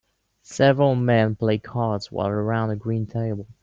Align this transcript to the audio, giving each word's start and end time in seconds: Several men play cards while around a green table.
Several 0.41 0.95
men 0.95 1.35
play 1.35 1.59
cards 1.59 2.11
while 2.11 2.25
around 2.29 2.71
a 2.71 2.75
green 2.75 3.05
table. 3.05 3.45